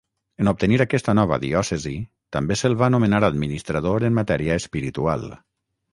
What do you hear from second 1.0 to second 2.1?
nova diòcesi,